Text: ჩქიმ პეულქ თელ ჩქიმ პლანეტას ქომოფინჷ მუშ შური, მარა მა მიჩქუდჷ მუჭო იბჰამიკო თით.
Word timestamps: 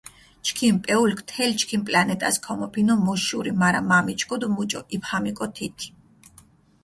ჩქიმ 0.45 0.75
პეულქ 0.85 1.19
თელ 1.29 1.51
ჩქიმ 1.59 1.81
პლანეტას 1.87 2.35
ქომოფინჷ 2.45 2.93
მუშ 3.05 3.19
შური, 3.27 3.51
მარა 3.59 3.81
მა 3.89 3.97
მიჩქუდჷ 4.05 4.47
მუჭო 4.55 4.81
იბჰამიკო 4.95 5.45
თით. 5.55 5.77